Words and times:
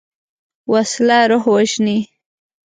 وسله 0.71 1.19
روح 1.29 1.45
وژني 1.55 1.99